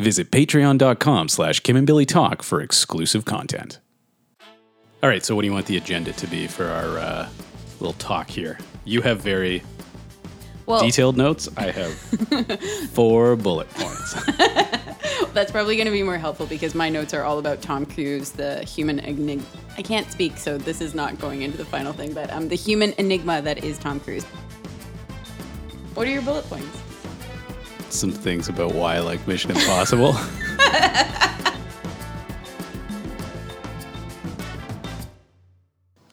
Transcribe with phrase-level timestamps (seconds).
[0.00, 3.80] Visit patreon.com slash Kim and Billy Talk for exclusive content.
[5.02, 7.28] All right, so what do you want the agenda to be for our uh,
[7.80, 8.58] little talk here?
[8.84, 9.62] You have very
[10.66, 11.48] Well, detailed notes.
[11.56, 11.92] I have
[12.92, 14.14] four bullet points.
[15.34, 18.30] that's probably going to be more helpful because my notes are all about Tom Cruise,
[18.30, 19.44] the human enigma.
[19.76, 22.56] I can't speak, so this is not going into the final thing, but um, the
[22.56, 24.24] human enigma that is Tom Cruise.
[25.94, 26.78] What are your bullet points?
[27.92, 30.14] Some things about why I like Mission Impossible.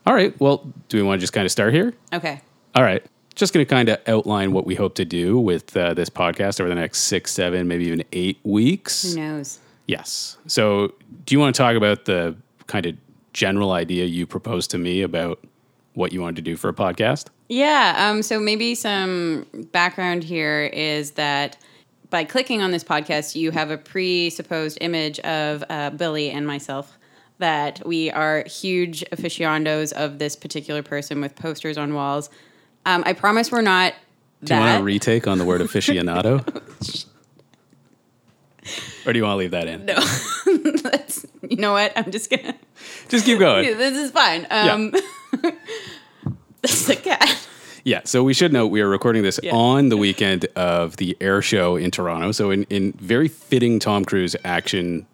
[0.08, 1.94] All right, well, do we want to just kind of start here?
[2.14, 2.42] Okay.
[2.74, 3.06] All right.
[3.36, 6.60] Just going to kind of outline what we hope to do with uh, this podcast
[6.60, 9.14] over the next six, seven, maybe even eight weeks.
[9.14, 9.60] Who knows?
[9.86, 10.38] Yes.
[10.48, 10.94] So,
[11.26, 12.96] do you want to talk about the kind of
[13.34, 15.40] general idea you proposed to me about
[15.94, 17.28] what you wanted to do for a podcast?
[17.50, 17.96] Yeah.
[17.98, 21.58] Um, so maybe some background here is that
[22.10, 26.98] by clicking on this podcast, you have a presupposed image of uh, Billy and myself.
[27.40, 32.32] That we are huge aficionados of this particular person with posters on walls.
[32.86, 33.94] Um, I promise we're not.
[34.44, 36.42] Do you want a retake on the word aficionado?
[39.06, 39.86] or do you want to leave that in?
[39.86, 39.96] No,
[40.82, 41.94] that's you know what?
[41.96, 42.56] I'm just gonna.
[43.10, 43.66] Just keep going.
[43.78, 44.48] This is fine.
[44.50, 44.92] Um,
[46.62, 47.48] this is a cat.
[47.88, 49.56] Yeah, so we should note we are recording this Yeah.
[49.56, 52.34] on the weekend of the air show in Toronto.
[52.34, 55.08] So in, in very fitting Tom Cruise action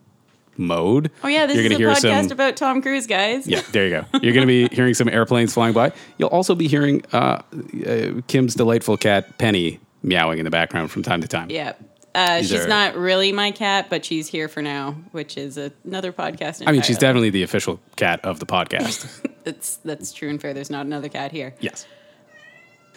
[0.57, 1.11] mode.
[1.23, 3.45] Oh yeah, this you're is a podcast some, about Tom Cruise, guys.
[3.47, 4.05] Yeah, there you go.
[4.23, 5.91] You're going to be hearing some airplanes flying by.
[6.17, 7.43] You'll also be hearing uh,
[7.85, 11.51] uh, Kim's delightful cat Penny meowing in the background from time to time.
[11.51, 11.73] Yeah.
[12.15, 15.71] Uh, she's are- not really my cat, but she's here for now, which is a,
[15.83, 16.63] another podcast.
[16.65, 19.27] I mean, she's definitely the official cat of the podcast.
[19.43, 20.53] That's that's true and fair.
[20.55, 21.53] There's not another cat here.
[21.59, 21.85] yes.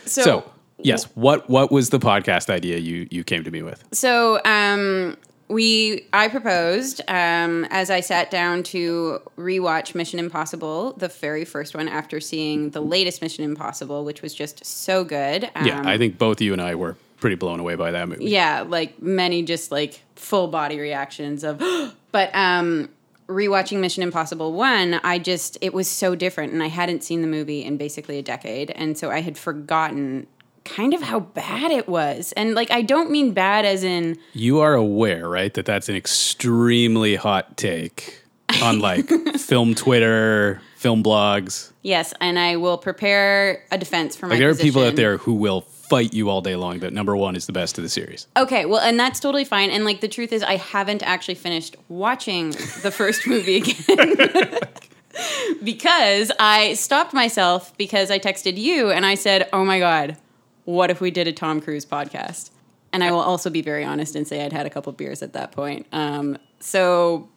[0.06, 3.84] So, So, yes, what what was the podcast idea you you came to me with?
[3.92, 5.16] so um,
[5.48, 11.74] we I proposed um, as I sat down to rewatch Mission Impossible, the very first
[11.76, 15.48] one, after seeing the latest Mission Impossible, which was just so good.
[15.54, 18.26] Um, yeah, I think both you and I were pretty blown away by that movie.
[18.26, 21.58] yeah like many just like full body reactions of
[22.12, 22.90] but um
[23.28, 27.26] rewatching mission impossible 1 i just it was so different and i hadn't seen the
[27.26, 30.26] movie in basically a decade and so i had forgotten
[30.64, 34.60] kind of how bad it was and like i don't mean bad as in You
[34.60, 38.22] are aware, right, that that's an extremely hot take
[38.62, 41.72] on like film Twitter, film blogs.
[41.82, 45.18] yes and i will prepare a defense for my Like there are people out there
[45.18, 47.90] who will fight you all day long that number one is the best of the
[47.90, 48.26] series.
[48.36, 49.70] Okay, well, and that's totally fine.
[49.70, 52.50] And like the truth is, I haven't actually finished watching
[52.82, 54.58] the first movie again
[55.62, 60.16] because I stopped myself because I texted you and I said, "Oh my god,
[60.64, 62.50] what if we did a Tom Cruise podcast?"
[62.92, 65.34] And I will also be very honest and say I'd had a couple beers at
[65.34, 65.86] that point.
[65.92, 67.28] Um, so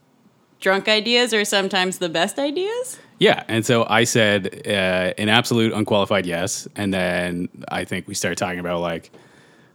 [0.60, 2.98] drunk ideas are sometimes the best ideas.
[3.20, 4.70] Yeah, and so I said uh,
[5.18, 9.12] an absolute unqualified yes, and then I think we started talking about like,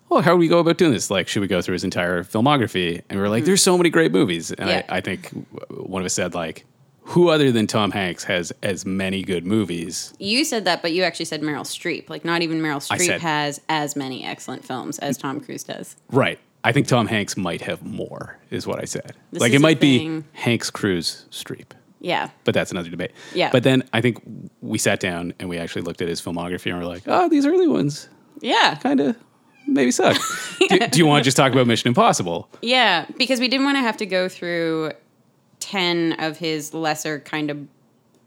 [0.08, 1.10] well, how do we go about doing this?
[1.10, 3.02] Like, should we go through his entire filmography?
[3.08, 4.82] And we were like, there's so many great movies, and Yeah.
[4.88, 5.28] I, I think
[5.70, 6.64] one of us said like,
[7.06, 10.14] who other than Tom Hanks has as many good movies?
[10.18, 12.08] You said that, but you actually said Meryl Streep.
[12.08, 15.96] Like, not even Meryl Streep said- has as many excellent films as Tom Cruise does.
[16.10, 16.38] Right.
[16.66, 19.12] I think Tom Hanks might have more, is what I said.
[19.32, 20.22] This like it might be.
[20.32, 21.72] Hanks, Cruise, Streep.
[22.04, 22.28] Yeah.
[22.44, 23.12] But that's another debate.
[23.34, 23.48] Yeah.
[23.50, 24.20] But then I think
[24.60, 27.46] we sat down and we actually looked at his filmography and we're like, oh, these
[27.46, 28.08] early ones
[28.42, 28.74] Yeah.
[28.76, 29.16] kind of
[29.66, 30.16] maybe suck.
[30.68, 32.50] do, do you want to just talk about Mission Impossible?
[32.60, 34.92] Yeah, because we didn't want to have to go through
[35.60, 37.66] 10 of his lesser kind of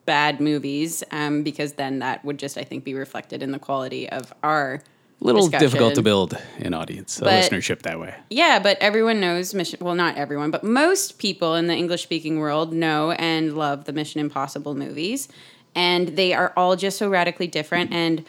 [0.06, 4.10] bad movies, um, because then that would just, I think, be reflected in the quality
[4.10, 4.82] of our.
[5.20, 5.66] Little discussion.
[5.66, 8.16] difficult to build an audience, a But- listenership that way.
[8.30, 9.80] Yeah, but everyone knows Mission.
[9.82, 13.94] Well, not everyone, but most people in the English speaking world know and love the
[13.94, 15.28] Mission Impossible movies.
[15.74, 17.92] And they are all just so radically different.
[17.92, 18.26] And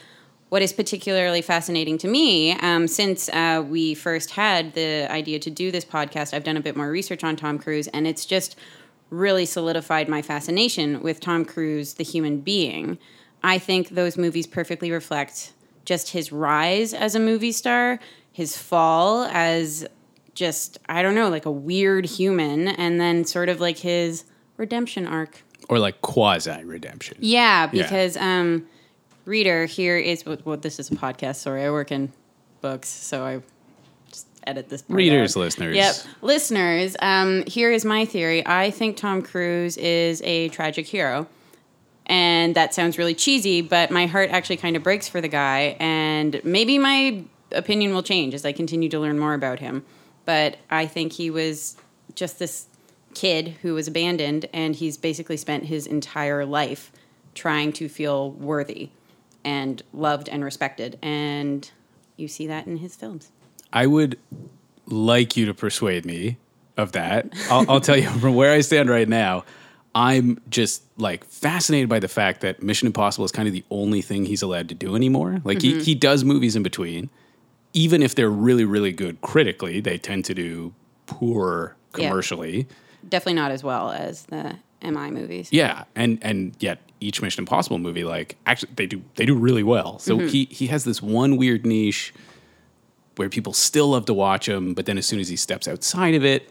[0.48, 5.50] what is particularly fascinating to me, um, since uh, we first had the idea to
[5.50, 8.56] do this podcast, I've done a bit more research on Tom Cruise, and it's just
[9.10, 12.96] really solidified my fascination with Tom Cruise, the human being.
[13.42, 15.52] I think those movies perfectly reflect
[15.88, 17.98] just his rise as a movie star,
[18.30, 19.86] his fall as
[20.34, 24.24] just, I don't know, like a weird human, and then sort of like his
[24.58, 25.42] redemption arc.
[25.70, 27.16] Or like quasi redemption.
[27.20, 27.82] Yeah, Yeah.
[27.82, 28.66] because um,
[29.24, 31.36] reader, here is what well, this is a podcast.
[31.36, 32.12] Sorry, I work in
[32.60, 33.40] books, so I
[34.12, 34.84] just edit this.
[34.88, 35.40] Readers, out.
[35.40, 35.76] listeners.
[35.76, 36.96] Yep, listeners.
[37.00, 38.46] Um, here is my theory.
[38.46, 41.26] I think Tom Cruise is a tragic hero,
[42.08, 45.76] and that sounds really cheesy, but my heart actually kind of breaks for the guy,
[45.78, 47.22] and maybe my
[47.52, 49.84] opinion will change as I continue to learn more about him.
[50.24, 51.76] But I think he was
[52.14, 52.66] just this
[53.14, 56.92] kid who was abandoned, and he's basically spent his entire life
[57.34, 58.90] trying to feel worthy
[59.44, 60.98] and loved and respected.
[61.02, 61.70] And
[62.16, 63.30] you see that in his films.
[63.72, 64.18] I would
[64.86, 66.38] like you to persuade me
[66.76, 67.28] of that.
[67.50, 69.44] I'll, I'll tell you from where I stand right now.
[69.94, 74.02] I'm just like fascinated by the fact that Mission Impossible is kind of the only
[74.02, 75.40] thing he's allowed to do anymore.
[75.44, 77.10] Like he, he does movies in between.
[77.72, 80.72] Even if they're really, really good critically, they tend to do
[81.06, 82.08] poor Yeah.
[82.08, 82.66] commercially.
[83.08, 85.48] Definitely not as well as the MI movies.
[85.52, 89.62] Yeah, and and yet each Mission Impossible movie, like actually, they do they do really
[89.62, 89.98] well.
[89.98, 90.28] So Mm-hmm.
[90.28, 92.12] he he has this one weird niche
[93.16, 96.14] where people still love to watch him, but then as soon as he steps outside
[96.14, 96.50] of it,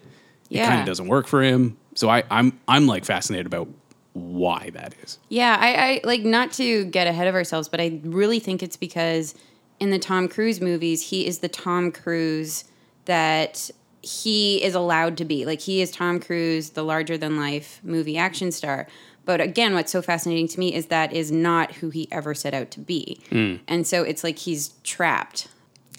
[0.50, 1.78] it kind of doesn't work for him.
[1.98, 3.68] So I I'm I'm like fascinated about
[4.14, 5.18] why that is.
[5.30, 8.78] Yeah, I, I like not to get ahead of ourselves, but I really think it's
[8.78, 9.34] because
[9.80, 12.66] in the Tom Cruise movies, he is the Tom Cruise
[13.06, 13.72] that
[14.04, 15.44] he is allowed to be.
[15.44, 18.88] Like he is Tom Cruise, the larger than life movie action star.
[19.26, 22.54] But again, what's so fascinating to me is that is not who he ever set
[22.54, 23.20] out to be.
[23.30, 23.56] Hmm.
[23.68, 25.48] And so it's like he's trapped.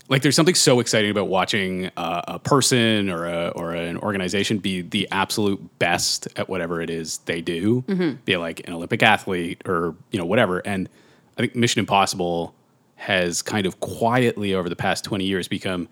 [0.08, 4.58] Like there's something so exciting about watching uh, a person or a or an organization
[4.58, 7.82] be the absolute best at whatever it is they do.
[8.24, 10.60] Be it like an Olympic athlete or you know whatever.
[10.60, 10.88] And
[11.36, 12.54] I think Mission Impossible
[12.96, 15.88] has kind of quietly over the past 20 years become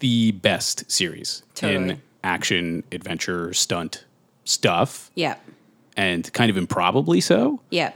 [0.00, 1.90] the best series Totally.
[1.92, 4.04] in action, adventure, stunt
[4.44, 5.36] stuff, Yeah.
[5.96, 7.60] and kind of improbably so.
[7.70, 7.92] Yeah.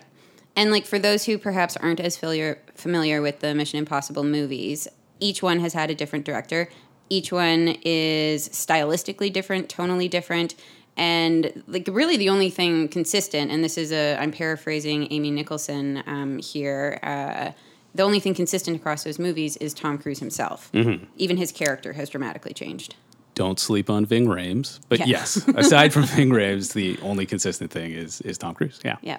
[0.56, 4.88] And like for those who perhaps aren't as familiar familiar with the Mission Impossible movies,
[5.20, 6.68] each one has had a different director.
[7.08, 10.54] Each one is stylistically different, tonally different,
[10.96, 13.50] and like really the only thing consistent.
[13.50, 16.98] And this is a I'm paraphrasing Amy Nicholson um, here.
[17.02, 17.52] Uh,
[17.94, 20.70] the only thing consistent across those movies is Tom Cruise himself.
[21.16, 22.94] Even his character has dramatically changed.
[23.34, 25.06] Don't sleep on Ving Rhames, but Yeah.
[25.06, 28.80] yes, aside from Ving Rhames, the only consistent thing is is Tom Cruise.
[28.84, 28.96] Yeah.
[29.02, 29.18] Yeah.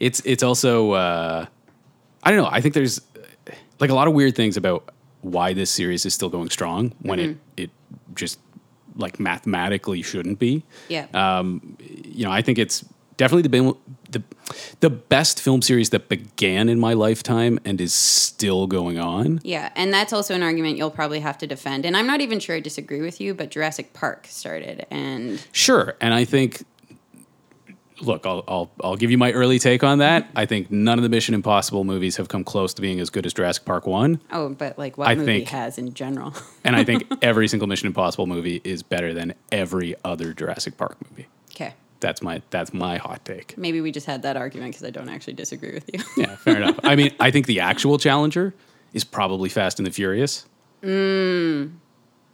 [0.00, 1.46] it's it's also uh,
[2.22, 2.48] I don't know.
[2.50, 3.00] I think there's
[3.80, 4.90] like a lot of weird things about
[5.22, 7.70] why this series is still going strong when it it
[8.14, 8.38] just
[8.96, 10.64] like mathematically shouldn't be.
[10.88, 11.06] Yeah.
[11.14, 12.84] Um, You know, I think it's
[13.16, 13.76] definitely the
[14.10, 14.22] the
[14.80, 19.40] the best film series that began in my lifetime and is still going on.
[19.44, 21.84] Yeah, and that's also an argument you'll probably have to defend.
[21.84, 25.94] And I'm not even sure I disagree with you, but Jurassic Park started, and Sure,
[26.00, 26.64] and I think.
[28.00, 30.28] Look, I'll, I'll I'll give you my early take on that.
[30.36, 33.26] I think none of the Mission Impossible movies have come close to being as good
[33.26, 34.20] as Jurassic Park One.
[34.30, 36.32] oh, but like what I movie think- has in general?
[36.64, 40.96] And I think every single Mission Impossible movie is better than every other Jurassic Park
[41.10, 41.26] movie.
[41.52, 43.56] okay, That's my that's my hot take.
[43.58, 46.00] maybe we just had that argument because I don't actually disagree with you.
[46.16, 46.78] Yeah, fair enough.
[46.84, 48.54] I mean, I think the actual challenger
[48.92, 50.46] is probably Fast and the Furious,
[50.82, 51.70] mm.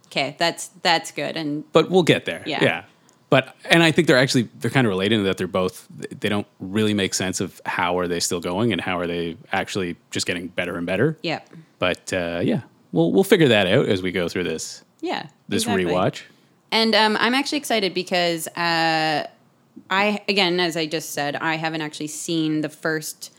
[0.07, 2.43] okay, that's that's good, and but we'll get there.
[2.45, 2.63] Yeah.
[2.63, 2.83] Yeah.
[3.29, 6.29] But and I think they're actually they're kind of related in that they're both they
[6.29, 9.95] don't really make sense of how are they still going and how are they actually
[10.11, 11.17] just getting better and better.
[11.23, 11.41] yeah,
[11.79, 12.61] But uh, yeah,
[12.91, 15.85] we'll we'll figure that out as we go through this yeah, this exactly.
[15.85, 16.23] rewatch.
[16.71, 19.27] And um, I'm actually excited because uh,
[19.89, 23.31] I, again, as I just said, I haven't actually seen the first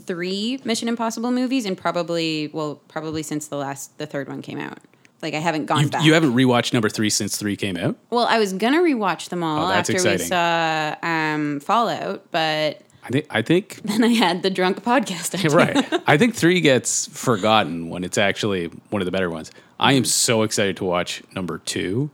[0.00, 4.58] three Mission Impossible movies, and probably, well, probably since the last, the third one came
[4.58, 4.78] out.
[5.24, 6.04] Like I haven't gone You, back.
[6.04, 7.96] you haven't rewatched number three since three came out.
[8.10, 10.26] Well, I was gonna rewatch them all Oh, that's after we exciting.
[10.28, 15.34] saw um, Fallout, but I think I think then I had the drunk podcast.
[15.34, 15.50] idea.
[15.56, 16.02] right.
[16.06, 19.50] I think three gets forgotten when it's actually one of the better ones.
[19.80, 19.96] I Mm-hmm.
[19.98, 22.08] am so excited to watch number 2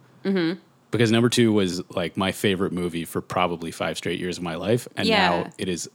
[0.91, 4.55] because number two was like my favorite movie for probably five straight years of my
[4.57, 5.29] life, and Yeah.
[5.43, 5.89] now it is.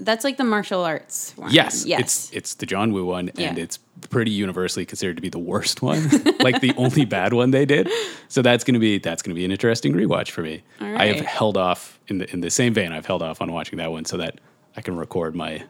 [0.00, 1.52] That's like the martial arts one.
[1.52, 2.00] Yes, yes.
[2.00, 3.54] it's it's the John Woo one, and Yeah.
[3.56, 3.78] it's
[4.10, 6.08] pretty universally considered to be the worst one,
[6.40, 7.88] like the only bad one they did.
[8.28, 10.62] So that's gonna be that's gonna be an interesting rewatch for me.
[10.80, 12.92] All I have held off in the in the same vein.
[12.92, 14.40] I've held off on watching that one so that
[14.76, 15.64] I can record my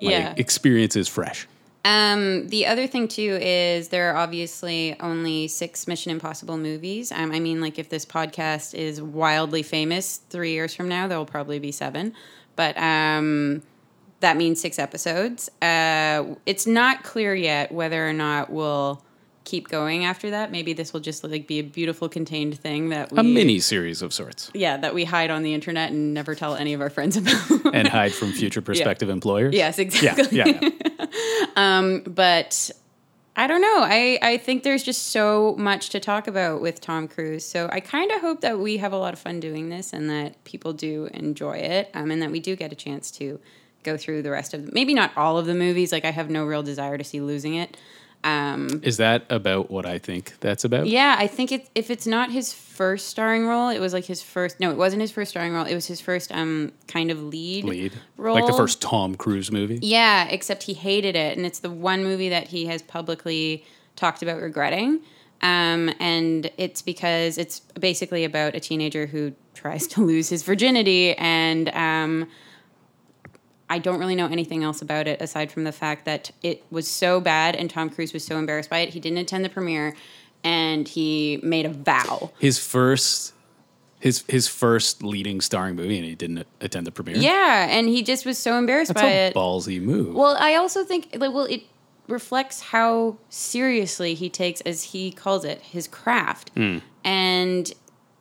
[0.00, 0.34] my yeah.
[0.36, 1.46] experiences fresh.
[1.84, 7.10] Um, the other thing too is there are obviously only six Mission Impossible movies.
[7.10, 11.18] Um, I mean, like if this podcast is wildly famous, three years from now there
[11.18, 12.14] will probably be seven.
[12.54, 13.62] But um,
[14.22, 15.48] that means six episodes.
[15.60, 19.04] Uh, it's not clear yet whether or not we'll
[19.44, 20.50] keep going after that.
[20.50, 24.00] Maybe this will just like be a beautiful contained thing that we A mini series
[24.00, 24.50] of sorts.
[24.54, 27.74] yeah that we hide on the internet and never tell any of our friends about.
[27.74, 29.52] and hide from future prospective employers.
[29.54, 30.38] yes, Yeah, exactly.
[30.38, 30.60] yeah,
[31.56, 31.98] yeah.
[32.06, 32.70] but
[33.34, 33.78] I don't know.
[33.80, 37.44] I, I think there's just so much to talk about with Tom Cruise.
[37.46, 40.08] So I kind of hope that we have a lot of fun doing this and
[40.10, 43.40] that people do enjoy it um, and that we do get a chance to
[43.82, 45.92] go through the rest of maybe not all of the movies.
[45.92, 47.76] Like I have no real desire to see losing it.
[48.24, 50.86] Is that about what I think that's about?
[50.86, 54.22] Yeah, I think it, if it's not his first starring role, it was like his
[54.22, 54.60] first.
[54.60, 55.64] No, it wasn't his first starring role.
[55.64, 57.92] It was his first um kind of lead Lead.
[58.16, 59.78] role, Like the first Tom Cruise movie.
[59.82, 63.64] Yeah, except he hated it, and it's the one movie that he has publicly
[63.96, 65.00] talked about regretting.
[65.42, 71.14] Um, and it's because it's basically about a teenager who tries to lose his virginity,
[71.16, 72.28] and um,
[73.72, 76.86] I don't really know anything else about it aside from the fact that it was
[76.86, 78.90] so bad, and Tom Cruise was so embarrassed by it.
[78.90, 79.96] He didn't attend the premiere,
[80.44, 82.32] and he made a vow.
[82.38, 83.32] His first
[83.98, 87.16] his his first leading starring movie and he didn't attend the premiere.
[87.16, 89.34] Yeah, and he just was so embarrassed That's by a it.
[89.34, 90.14] ballsy move.
[90.14, 91.62] Well, I also think like well it
[92.08, 96.50] reflects how seriously he takes as he calls it his craft.
[96.50, 96.78] Hmm.
[97.04, 97.72] And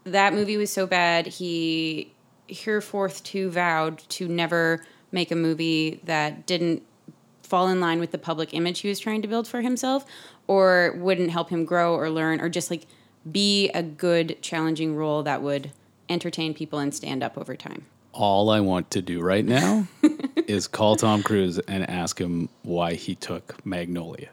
[0.05, 2.13] that movie was so bad he
[2.47, 6.83] hereforth too vowed to never make a movie that didn't
[7.43, 10.05] fall in line with the public image he was trying to build for himself
[10.47, 12.87] or wouldn't help him grow or learn or just like
[13.29, 15.71] be a good challenging role that would
[16.09, 17.85] entertain people and stand up over time.
[18.13, 19.87] All I want to do right now
[20.47, 24.29] is call Tom Cruise and ask him why he took Magnolia.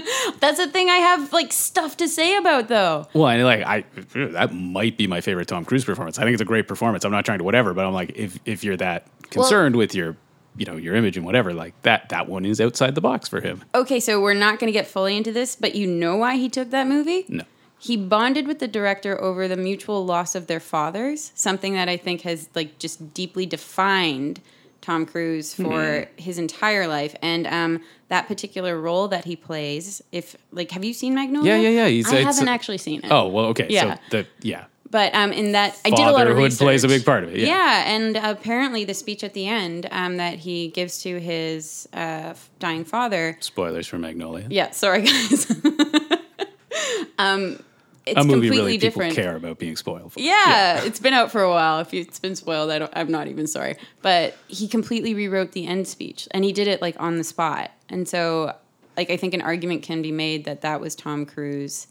[0.40, 3.06] That's the thing I have like stuff to say about though.
[3.14, 3.84] Well, and like I
[4.14, 6.18] that might be my favorite Tom Cruise performance.
[6.18, 7.04] I think it's a great performance.
[7.04, 10.16] I'm not trying to whatever, but I'm like if if you're that concerned with your
[10.56, 13.40] you know your image and whatever, like that that one is outside the box for
[13.40, 13.62] him.
[13.74, 16.48] Okay, so we're not going to get fully into this, but you know why he
[16.48, 17.24] took that movie?
[17.28, 17.44] No.
[17.78, 21.96] He bonded with the director over the mutual loss of their fathers, something that I
[21.96, 24.40] think has like just deeply defined
[24.82, 27.14] Tom Cruise for his entire life.
[27.22, 31.54] And um, that particular role that he plays, if like, have you seen Magnolia?
[31.54, 31.88] Yeah, yeah, yeah.
[31.88, 33.10] He's- I haven't actually seen it.
[33.10, 33.66] Oh well, okay.
[33.70, 33.94] Yeah.
[33.94, 36.58] So the yeah, But um, in that, I did a lot of research.
[36.58, 37.84] plays a big part of it, yeah.
[37.86, 42.84] and apparently the speech at the end um, that he gives to his uh, dying
[42.84, 43.38] father.
[43.40, 44.46] spoilers for Magnolia.
[44.50, 45.50] Yeah, sorry guys.
[47.18, 47.58] um,
[48.06, 49.14] it's a movie completely really people different.
[49.14, 50.20] care about being spoiled for.
[50.20, 51.80] Yeah, it's been out for a while.
[51.80, 53.76] If it's been spoiled, I don't, I'm not even sorry.
[54.00, 57.70] But he completely rewrote the end speech, and he did it like on the spot.
[57.88, 58.54] And so,
[58.96, 61.86] like, I think an argument can be made that that was Tom Cruise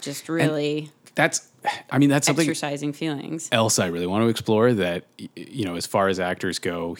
[0.00, 1.48] just really That's
[1.90, 3.48] I mean that's something exercising feelings.
[3.50, 6.96] else I really want to explore that you know as far as actors go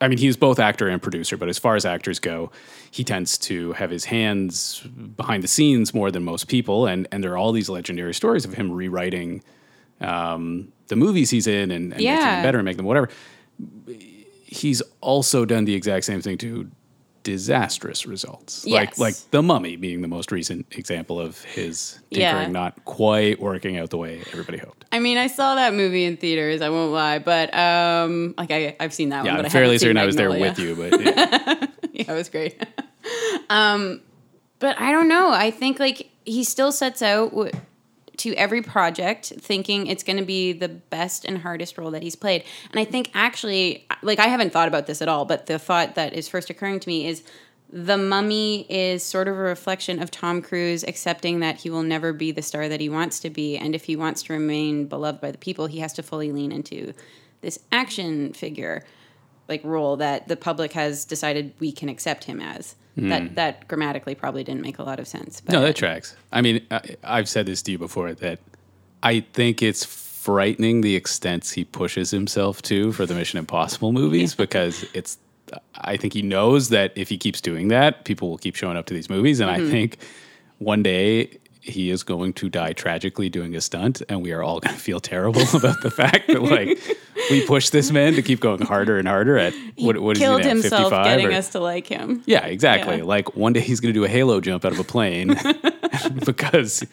[0.00, 2.50] I mean he's both actor and producer but as far as actors go
[2.90, 4.80] he tends to have his hands
[5.16, 6.86] behind the scenes more than most people.
[6.86, 9.42] And and there are all these legendary stories of him rewriting
[10.00, 13.08] um, the movies he's in and, and making them better and make them whatever.
[14.44, 16.70] He's also done the exact same thing to
[17.22, 18.98] disastrous results like Yes.
[18.98, 22.32] like the mummy being the most recent example of his Yeah.
[22.32, 26.04] tinkering not quite working out the way everybody hoped I mean, I saw that movie
[26.04, 26.60] in theaters.
[26.62, 29.44] I won't lie, but um, like I, I've seen that Yeah, one.
[29.44, 31.66] I'm fairly certain I was there with you, but yeah.
[31.92, 32.60] yeah, it was great.
[33.50, 34.00] um,
[34.58, 35.30] but I don't know.
[35.30, 37.52] I think like he still sets out w-
[38.20, 42.16] to every project thinking it's going to be the best and hardest role that he's
[42.16, 42.44] played.
[42.70, 45.94] And I think actually, like I haven't thought about this at all, but the thought
[45.94, 47.22] that is first occurring to me is
[47.72, 52.12] the mummy is sort of a reflection of Tom Cruise accepting that he will never
[52.12, 53.56] be the star that he wants to be.
[53.56, 56.52] And if he wants to remain beloved by the people, he has to fully lean
[56.52, 56.92] into
[57.40, 58.84] this action figure
[59.50, 62.76] like role that the public has decided we can accept him as.
[62.96, 63.34] That hmm.
[63.34, 65.40] that grammatically probably didn't make a lot of sense.
[65.40, 66.16] But no, that tracks.
[66.32, 68.40] I mean, I, I've said this to you before that
[69.02, 74.34] I think it's frightening the extents he pushes himself to for the Mission Impossible movies
[74.34, 75.18] because it's.
[75.76, 78.86] I think he knows that if he keeps doing that, people will keep showing up
[78.86, 79.70] to these movies, and I mm-hmm.
[79.70, 79.98] think
[80.58, 84.60] one day he is going to die tragically doing a stunt, and we are all
[84.60, 86.78] going to feel terrible about the fact that like
[87.30, 90.24] we push this man to keep going harder and harder at what, what is he
[90.24, 92.22] killed himself 55 getting or- us to like him.
[92.26, 92.98] Yeah, exactly.
[92.98, 93.04] Yeah.
[93.04, 95.36] Like one day he's going to do a halo jump out of a plane
[96.26, 96.84] because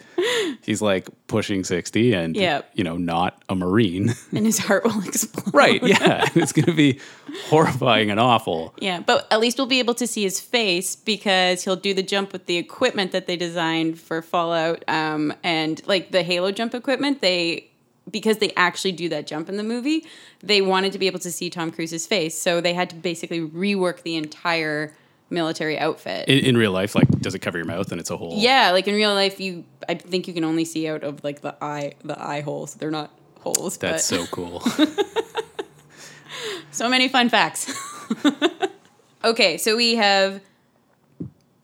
[0.64, 2.72] he's like pushing 60 and Yep.
[2.74, 4.14] you know, not a marine.
[4.32, 5.54] And his heart will explode.
[5.54, 5.82] right.
[5.84, 6.28] Yeah.
[6.36, 7.00] it's going to be
[7.46, 8.74] horrifying and awful.
[8.80, 12.04] Yeah, but at least we'll be able to see his face because he'll do the
[12.04, 16.74] jump with the equipment that they designed for Fallout, um, and like the Halo jump
[16.74, 17.22] equipment.
[17.22, 17.70] They
[18.10, 20.06] because they actually do that jump in the movie,
[20.40, 23.42] they wanted to be able to see Tom Cruise's face, so they had to basically
[23.42, 24.94] rework the entire
[25.30, 26.28] military outfit.
[26.28, 28.34] In, in real life, like, does it cover your mouth and it's a hole?
[28.38, 31.42] yeah, like in real life, you I think you can only see out of like
[31.42, 32.76] the eye the eye holes.
[32.76, 33.78] They're not holes.
[33.78, 34.18] That's but.
[34.18, 34.64] so cool.
[36.78, 37.74] So many fun facts.
[39.24, 40.42] okay, so we have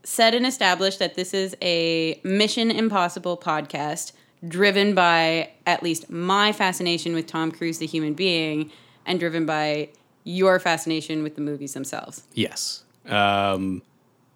[0.03, 4.13] said and established that this is a Mission Impossible podcast
[4.47, 8.71] driven by at least my fascination with Tom Cruise, the human being,
[9.05, 9.89] and driven by
[10.23, 12.23] your fascination with the movies themselves.
[12.33, 12.82] yes.
[13.07, 13.81] Um,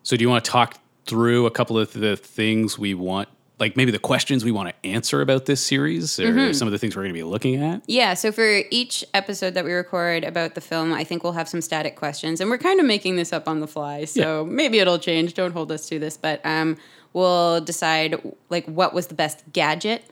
[0.04, 3.76] so do you want to talk through a couple of the things we want, like
[3.78, 6.52] maybe the questions we want to answer about this series, or Mm-hmm.
[6.54, 7.82] some of the things we're going to be looking at?
[7.88, 11.48] Yeah, so for each episode that we record about the film, I think we'll have
[11.50, 14.06] some static questions, and we're kind of making this up on the fly.
[14.06, 15.34] So maybe it'll change.
[15.34, 16.78] Don't hold us to this, but um,
[17.14, 20.04] we'll decide like what was the best gadget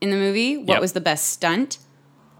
[0.00, 0.80] in the movie, what Yep.
[0.80, 1.78] was the best stunt.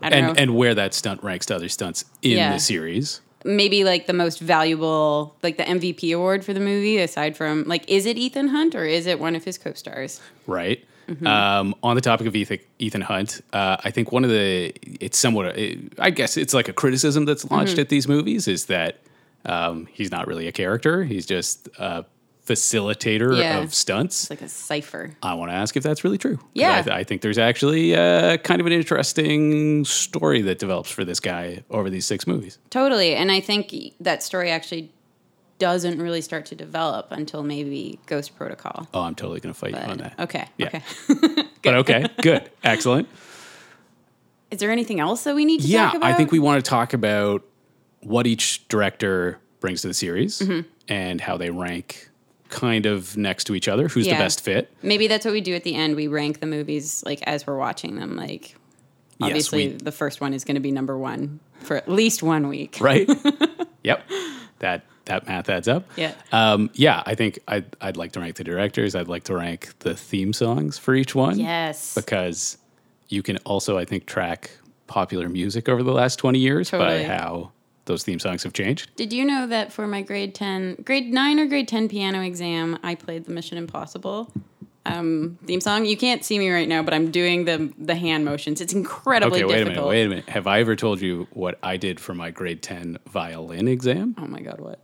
[0.03, 0.43] I don't And know.
[0.43, 2.53] and where that stunt ranks to other stunts in Yeah.
[2.53, 3.21] the series.
[3.45, 7.89] Maybe like the most valuable, like the MVP award for the movie, aside from like,
[7.89, 10.21] is it Ethan Hunt or is it one of his co-stars?
[10.47, 10.85] right?
[11.09, 11.27] Mm-hmm.
[11.27, 15.19] Um, on the topic of Ethan, Ethan Hunt, uh, I think one of the it's
[15.19, 17.81] somewhat, it, I guess it's like a criticism that's launched Mm-hmm.
[17.81, 18.99] at these movies is that
[19.45, 22.05] um, he's not really a character; he's just a
[22.53, 23.61] facilitator Yeah.
[23.61, 24.23] of stunts.
[24.25, 25.17] It's like a cipher.
[25.23, 26.39] I want to ask if that's really true.
[26.55, 26.79] Yeah.
[26.79, 31.05] I, th- I think there's actually uh, kind of an interesting story that develops for
[31.05, 32.59] this guy over these six movies.
[32.71, 33.15] Totally.
[33.15, 34.93] And I think that story actually
[35.59, 38.89] doesn't really start to develop until maybe Ghost Protocol.
[38.93, 40.15] Oh, I'm totally going to fight you on that.
[40.19, 40.49] okay.
[40.57, 40.67] Yeah.
[40.69, 41.43] Okay.
[41.63, 43.09] But okay, good, excellent.
[44.51, 46.11] Is there anything else that we need to Yeah, talk about?
[46.11, 47.45] I think we want to talk about
[48.01, 50.69] what each director brings to the series Mm-hmm.
[50.89, 52.11] and how they rank
[52.53, 53.89] kind of next to each other.
[53.89, 54.17] Who's Yeah.
[54.19, 54.71] the best fit?
[54.83, 55.97] maybe that's what we do at the end.
[55.97, 58.15] We rank the movies like as we're watching them.
[58.17, 58.51] Like
[59.19, 62.23] Yes, obviously we- the first one is going to be number one for at least
[62.23, 62.79] one week.
[62.81, 63.09] Right?
[63.83, 64.09] yep.
[64.61, 65.85] That that math adds up.
[65.97, 66.15] Yeah.
[66.31, 68.95] Um, yeah, I think I'd, I'd like to rank the directors.
[68.95, 71.41] I'd like to rank the theme songs for each one.
[71.41, 71.95] Yes.
[71.97, 72.57] Because
[73.09, 74.53] you can also, I think, track
[74.87, 77.03] popular music over the last 20 years Totally.
[77.03, 77.51] by how
[77.87, 78.91] those theme songs have changed.
[78.97, 82.79] Did you know that for my grade 10, grade 9 or grade 10 piano exam,
[82.83, 84.33] I played the Mission Impossible
[84.87, 85.85] um, theme song?
[85.85, 88.61] You can't see me right now, but I'm doing the the hand motions.
[88.61, 89.65] It's incredibly Okay, wait a minute.
[89.71, 89.89] difficult.
[89.91, 90.29] Wait a minute.
[90.29, 94.15] Have I ever told you what I did for my grade 10 violin exam?
[94.19, 94.81] Oh my god, what?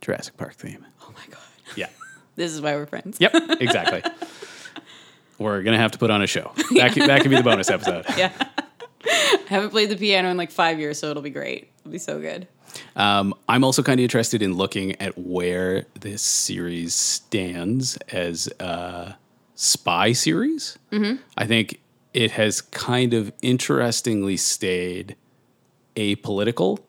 [0.00, 0.84] Jurassic Park theme.
[1.02, 1.40] Oh my god.
[1.76, 1.88] Yeah.
[2.36, 3.18] This is why we're friends.
[3.20, 4.02] Yep, exactly.
[5.38, 6.52] We're going to have to put on a show.
[6.76, 8.04] That could, that could be the bonus episode.
[8.16, 8.30] Yeah.
[9.04, 11.70] I haven't played the piano in like five years, so it'll be great.
[11.86, 12.48] It'll be so good.
[12.96, 19.14] Um, I'm also kind of interested in looking at where this series stands as a
[19.54, 20.76] spy series.
[20.90, 21.22] Mm-hmm.
[21.38, 21.80] I think
[22.12, 25.14] it has kind of interestingly stayed
[25.94, 26.80] apolitical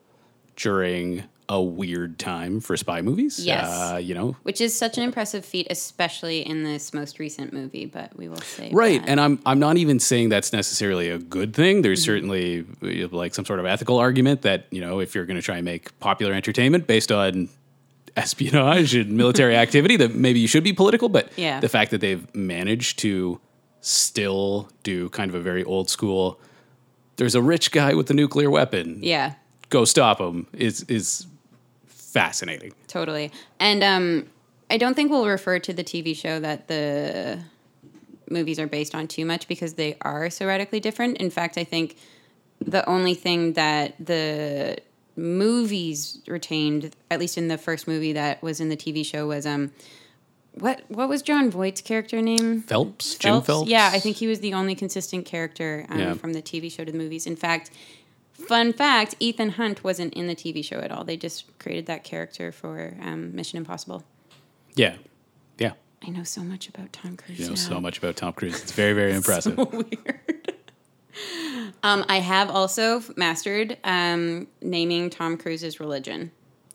[0.56, 3.44] during a weird time for spy movies.
[3.44, 3.66] Yes.
[3.68, 7.86] Uh, you know, Which is such an impressive feat, especially in this most recent movie,
[7.86, 9.08] but we will say Right, that.
[9.08, 11.82] and I'm I'm not even saying that's necessarily a good thing.
[11.82, 15.36] There's certainly uh, like some sort of ethical argument that you know if you're going
[15.38, 17.48] to try and make popular entertainment based on
[18.16, 21.08] espionage and military activity, that maybe you should be political.
[21.08, 21.60] But Yeah.
[21.60, 23.40] the fact that they've managed to
[23.80, 26.38] still do kind of a very old school.
[27.16, 28.98] There's a rich guy with a nuclear weapon.
[29.02, 29.34] Yeah.
[29.70, 30.46] Go stop him.
[30.52, 31.26] Is is
[32.18, 32.72] fascinating.
[32.86, 33.30] Totally.
[33.60, 34.26] And um,
[34.70, 37.40] I don't think we'll refer to the TV show that the
[38.30, 41.16] movies are based on too much because they are so radically different.
[41.18, 41.96] In fact, I think
[42.60, 44.78] the only thing that the
[45.16, 49.46] movies retained, at least in the first movie that was in the TV show, was
[49.46, 49.70] um,
[50.54, 52.62] what what was Jon Voight's character name?
[52.62, 53.68] Phelps, Jim Phelps.
[53.70, 56.14] Yeah, I think he was the only consistent character um, Yeah.
[56.14, 57.26] from the TV show to the movies.
[57.26, 57.70] In fact,
[58.46, 61.04] fun fact: Ethan Hunt wasn't in the TV show at all.
[61.04, 64.04] They just created that character for um, Mission Impossible.
[64.74, 64.96] Yeah,
[65.58, 65.72] yeah.
[66.06, 67.38] I know so much about Tom Cruise.
[67.38, 67.56] You know now.
[67.56, 68.62] so much about Tom Cruise.
[68.62, 69.56] It's very very impressive.
[69.72, 70.54] weird.
[71.82, 76.30] um, I have also mastered um, naming Tom Cruise's religion.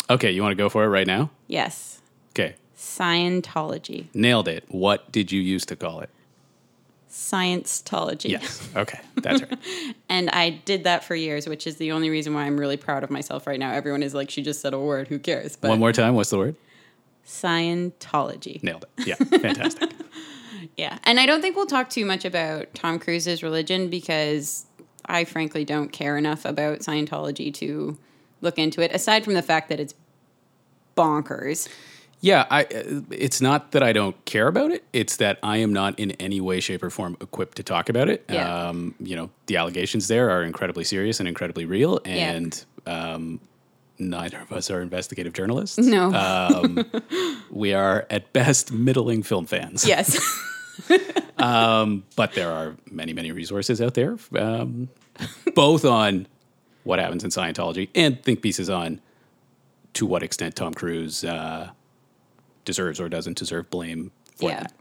[0.10, 1.30] Okay, you want to go for it right now?
[1.48, 4.66] Yes, Okay, Scientology, nailed it.
[4.68, 6.10] What did you used to call it?
[7.14, 8.32] Scientology.
[8.32, 8.68] Yes.
[8.76, 9.60] Okay, that's right.
[10.10, 13.04] And I did that for years, which is the only reason why I'm really proud
[13.04, 13.72] of myself right now.
[13.72, 15.08] Everyone is like, she just said a word.
[15.10, 15.56] Who cares?
[15.56, 16.16] But One more time.
[16.16, 16.56] What's the word?
[17.26, 18.64] Scientology.
[18.64, 19.08] Nailed it.
[19.08, 19.92] Yeah, fantastic.
[20.78, 20.98] Yeah.
[21.04, 24.66] And I don't think we'll talk too much about Tom Cruise's religion because
[25.06, 27.98] I frankly don't care enough about Scientology to
[28.40, 29.94] look into it, aside from the fact that it's
[30.96, 31.68] bonkers.
[32.24, 32.64] Yeah, I.
[32.64, 34.86] uh, It's not that I don't care about it.
[34.94, 38.08] It's that I am not in any way, shape, or form equipped to talk about
[38.08, 38.24] it.
[38.30, 38.70] Yeah.
[38.70, 43.42] Um, you know, the allegations there are incredibly serious and incredibly real, and um,
[44.00, 45.78] neither of us are investigative journalists.
[45.80, 46.14] No.
[46.14, 46.86] Um,
[47.52, 49.86] we are at best middling film fans.
[49.86, 50.18] yes.
[52.16, 54.88] but there are many, many resources out there, um,
[55.56, 56.26] both on
[56.86, 59.02] what happens in Scientology and think pieces on
[59.94, 61.70] to what extent Tom Cruise uh,
[62.66, 64.62] deserves or doesn't deserve blame for yeah.
[64.62, 64.74] that.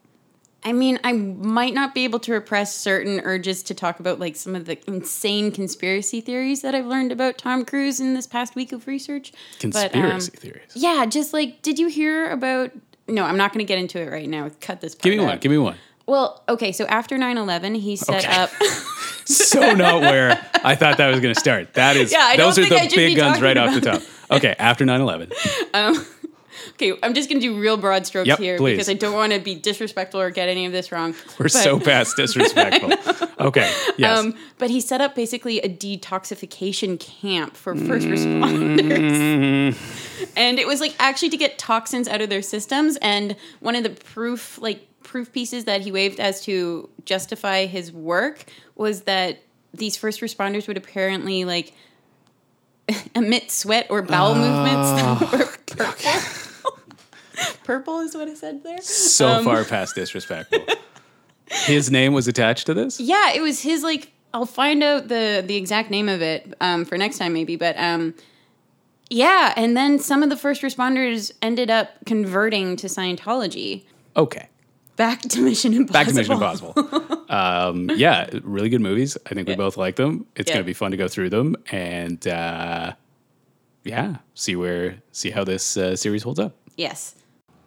[0.64, 4.36] I mean, I might not be able to repress certain urges to talk about like
[4.36, 8.54] some of the insane conspiracy theories that I've learned about Tom Cruise in this past
[8.54, 9.32] week of research.
[9.60, 10.72] But, um, Conspiracy theories.
[10.74, 12.70] Yeah, just like, did you hear about
[13.08, 14.50] no, I'm not going to get into it right now.
[14.60, 14.94] Cut this.
[14.94, 15.28] Part Give me out.
[15.28, 15.38] one.
[15.38, 15.76] Give me one.
[16.06, 18.32] Well, okay, so after 9/11, he set Okay.
[18.32, 18.50] up.
[19.24, 20.32] So not where
[20.64, 21.74] I thought that was going to start.
[21.74, 24.02] That is, Yeah, I those are the big guns right off the top.
[24.32, 25.32] Okay, after 9/11.
[26.70, 28.72] okay, I'm just going to do real broad strokes Yep, here please.
[28.74, 31.14] because I don't want to be disrespectful or get any of this wrong.
[31.38, 32.92] We're But- so past disrespectful.
[33.40, 34.18] Okay, yes.
[34.18, 39.76] Um, but he set up basically a detoxification camp for first responders.
[40.36, 42.96] and it was like actually to get toxins out of their systems.
[43.02, 47.92] And one of the proof, like proof pieces that he waved as to justify his
[47.92, 48.44] work
[48.76, 49.42] was that
[49.74, 51.72] these first responders would apparently like
[53.14, 55.32] emit sweat or bowel movements that
[55.78, 56.32] were
[57.78, 58.00] purple.
[58.00, 58.80] is what I said there.
[58.82, 60.64] so um, far past disrespectful.
[61.66, 62.98] His name was attached to this?
[63.00, 66.84] Yeah, it was his like I'll find out the the exact name of it um,
[66.86, 68.14] for next time maybe, but um
[69.10, 73.84] yeah, and then some of the first responders ended up converting to Scientology.
[74.16, 74.48] Okay.
[74.96, 75.92] Back to Mission Impossible.
[75.92, 77.24] Back to Mission Impossible.
[77.28, 79.18] um, yeah, really good movies.
[79.26, 80.24] I think we both like them.
[80.36, 80.54] It's Yeah.
[80.54, 82.92] going to be fun to go through them and uh,
[83.84, 86.56] yeah, see where see how this uh, series holds up.
[86.76, 87.14] Yes.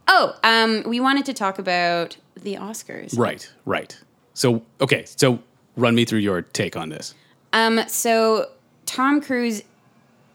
[0.07, 3.17] Oh, um, we wanted to talk about the Oscars.
[3.17, 3.97] Right, right.
[4.33, 5.39] So, okay, so
[5.75, 7.15] run me through your take on this.
[7.53, 8.49] Um, so
[8.85, 9.63] Tom Cruise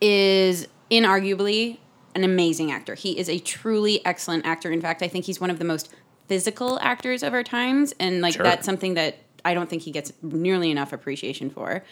[0.00, 1.78] is inarguably
[2.14, 2.94] an amazing actor.
[2.94, 4.70] He is a truly excellent actor.
[4.72, 5.90] In fact, I think he's one of the most
[6.26, 8.42] physical actors of our times, and like Sure.
[8.42, 11.84] that's something that I don't think he gets nearly enough appreciation for.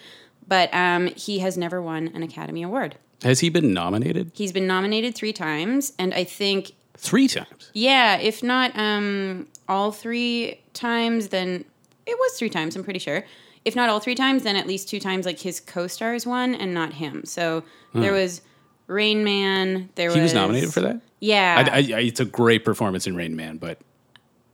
[0.47, 2.97] But um, he has never won an Academy Award.
[3.23, 7.71] Has he been nominated He's been nominated three times, and I think three times?
[7.73, 11.65] yeah, if not um, all three times, then
[12.07, 12.77] it was three times.
[12.77, 13.25] I'm pretty sure.
[13.65, 16.73] If not all three times, then at least two times, like his co-stars won and
[16.75, 17.25] not him.
[17.25, 18.41] So there was
[18.87, 19.89] Rain Man.
[19.95, 20.17] There Hmm.
[20.17, 21.01] He was was nominated for that.
[21.21, 21.65] Yeah.
[21.71, 23.79] I, I, I, it's a great performance in Rain Man, but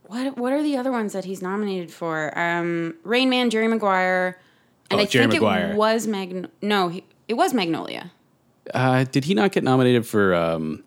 [0.07, 2.37] what What are the other ones that he's nominated for?
[2.37, 4.39] Um, Rain Man, Jerry Maguire,
[4.91, 5.71] and Oh, I Jerry think Maguire.
[5.71, 6.47] it was Magn.
[6.61, 8.11] No, he, it was Magnolia.
[8.73, 10.33] uh, did he not get nominated for?
[10.35, 10.83] Um,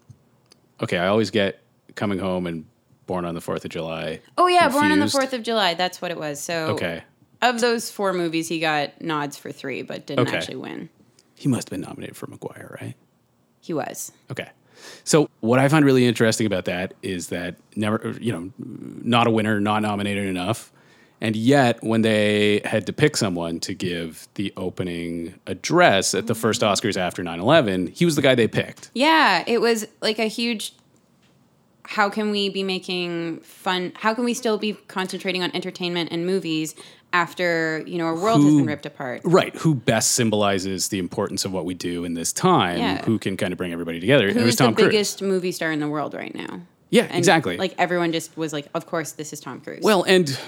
[0.83, 1.61] okay, I always get
[1.95, 2.65] Coming Home and
[3.07, 4.21] Born on the Fourth of July.
[4.37, 5.09] Oh yeah, Born on the.
[5.09, 5.75] Fourth of July.
[5.75, 6.41] That's what it was.
[6.41, 7.03] So Okay,
[7.43, 10.37] of those four movies, he got nods for three, but didn't Okay.
[10.37, 10.89] actually win.
[11.35, 12.95] he must have been nominated for Maguire, right?
[13.61, 14.13] He was.
[14.31, 14.49] Okay.
[15.05, 19.31] So what I find really interesting about that is that never, you know, not a
[19.31, 20.73] winner, not nominated enough,
[21.21, 26.35] and yet when they had to pick someone to give the opening address at the
[26.35, 28.91] first Oscars after 9/11, he was the guy they picked.
[28.95, 30.75] Yeah, it was like a huge.
[31.85, 33.93] How can we be making fun?
[33.97, 36.75] How can we still be concentrating on entertainment and movies
[37.15, 39.23] after you know our world has been ripped apart?
[39.25, 39.55] Right.
[39.57, 42.79] Who best symbolizes the importance of what we do in this time?
[42.79, 43.03] Yeah.
[43.07, 44.29] Who can kind of bring everybody together?
[44.29, 44.89] it was Who's the Tom Cruise.
[44.89, 46.61] biggest movie star in the world right now?
[46.91, 47.57] Yeah, And, exactly.
[47.57, 49.81] Like everyone just was like, of course, this is Tom Cruise.
[49.83, 50.39] Well, and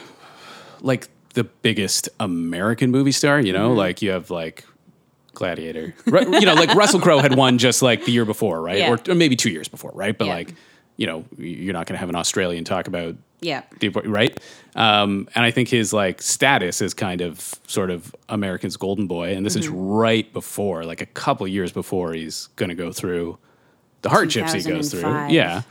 [0.81, 3.79] like the biggest American movie star, you know, Mm-hmm.
[3.79, 4.65] like you have like
[5.35, 5.95] Gladiator.
[6.07, 8.79] You know, like Russell Crowe had won just like the year before, right?
[8.79, 8.91] Yeah.
[8.93, 10.17] Or, or maybe two years before, right?
[10.17, 10.35] But Yeah.
[10.35, 10.55] like,
[10.97, 13.63] you know, you're not going to have an Australian talk about yeah,
[14.05, 14.39] right?
[14.75, 19.35] Um, and I think his like status is kind of sort of American's golden boy,
[19.35, 19.79] and this is Mm-hmm.
[19.79, 23.39] right before, like a couple years before he's going to go through
[24.03, 25.29] the hardships he goes through.
[25.31, 25.63] Yeah,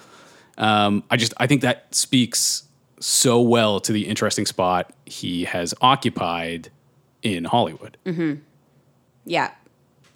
[0.58, 2.64] um, I just I think that speaks
[3.00, 6.70] so well to the interesting spot he has occupied
[7.24, 7.98] in Hollywood.
[9.26, 9.52] yeah,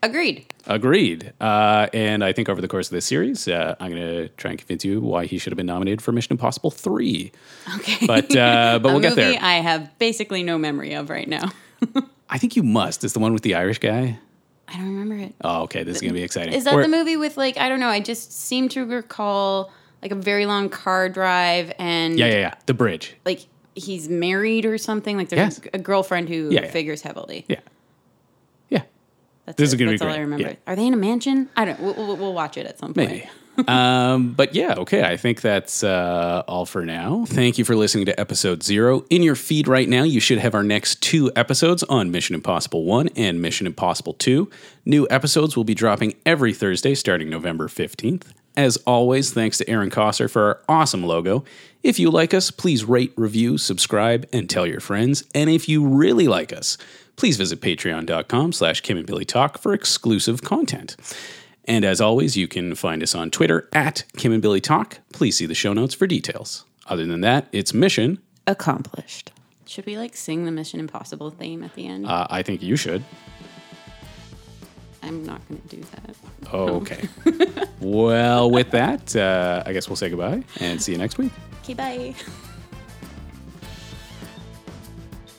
[0.01, 0.45] agreed.
[0.65, 1.33] Agreed.
[1.41, 4.51] Uh, and I think over the course of this series, uh, I'm going to try
[4.51, 7.31] and convince you why he should have been nominated for Mission Impossible Three.
[7.79, 9.39] Okay, But uh, but we'll get movie there.
[9.41, 11.51] I have basically no memory of right now.
[12.29, 13.03] I think you must.
[13.03, 14.17] It's the one with the Irish guy.
[14.69, 15.35] I don't remember it.
[15.43, 15.83] Oh, okay.
[15.83, 16.53] This is gonna be exciting.
[16.53, 17.89] Is that Or- the movie with like I don't know?
[17.89, 19.71] I just seem to recall
[20.03, 22.53] like a very long car drive and Yeah, yeah, yeah.
[22.67, 23.15] The bridge.
[23.25, 25.17] like he's married or something.
[25.17, 25.61] Like there's Yes.
[25.73, 26.71] a, girlfriend who Yeah, yeah.
[26.71, 27.45] figures heavily.
[27.47, 27.59] Yeah,
[28.69, 28.81] yeah.
[29.45, 29.77] That's This is it.
[29.77, 30.17] gonna be That's all great.
[30.17, 30.47] I remember.
[30.49, 30.55] Yeah.
[30.67, 31.49] Are they in a mansion?
[31.57, 31.79] I don't.
[31.79, 33.09] We'll, we'll, we'll watch it at some point.
[33.09, 33.29] Maybe.
[33.67, 35.03] um, but yeah, okay.
[35.03, 37.25] I think that's uh, all for now.
[37.27, 39.05] Thank you for listening to episode zero.
[39.11, 42.83] In your feed right now, you should have our next two episodes on Mission Impossible
[42.85, 44.49] 1 and Mission Impossible 2.
[44.85, 48.31] New episodes will be dropping every Thursday starting November 15th.
[48.55, 51.43] As always, thanks to Aaron Kosser for our awesome logo.
[51.81, 55.23] If you like us, please rate, review, subscribe, and tell your friends.
[55.33, 56.77] And if you really like us,
[57.15, 60.95] please visit patreon.com slash Kim and Billy Talk for exclusive content.
[61.65, 64.99] And as always, you can find us on Twitter at Kim and Billy Talk.
[65.13, 66.65] Please see the show notes for details.
[66.87, 68.19] Other than that, it's mission.
[68.45, 69.31] Accomplished.
[69.65, 72.05] Should we like sing the Mission Impossible theme at the end?
[72.05, 73.03] Uh, I think you should.
[75.03, 76.53] I'm not going to do that.
[76.53, 77.07] Okay.
[77.81, 81.31] well, with that, uh, I guess we'll say goodbye and see you next week.
[81.63, 82.15] Okay, bye.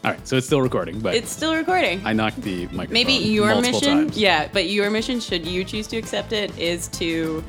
[0.05, 2.03] All right, so it's still recording, but It's still recording.
[2.05, 2.93] I knocked the microphone.
[2.93, 4.19] Maybe your mission, times.
[4.19, 7.43] yeah, but your mission, should you choose to accept it, is to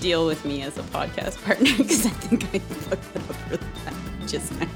[0.00, 3.62] deal with me as a podcast partner because I think I fucked it up really
[3.84, 4.68] bad just now.